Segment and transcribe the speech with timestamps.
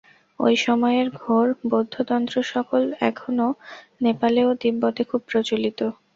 [0.39, 3.49] ঐ সময়ের ঘোর বৌদ্ধতন্ত্রসকল এখনও
[4.01, 5.79] নেপালে ও তিব্বতে খুব প্রচলিত।